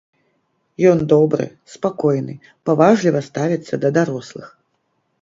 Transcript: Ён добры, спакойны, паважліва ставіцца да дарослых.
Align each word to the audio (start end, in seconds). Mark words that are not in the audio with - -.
Ён 0.91 0.97
добры, 1.13 1.45
спакойны, 1.75 2.33
паважліва 2.71 3.25
ставіцца 3.31 3.83
да 3.85 3.89
дарослых. 4.03 4.47